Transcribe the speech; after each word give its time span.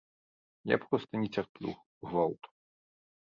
Я 0.69 0.77
проста 0.85 1.13
не 1.25 1.29
цярплю 1.37 1.75
гвалту. 2.13 2.47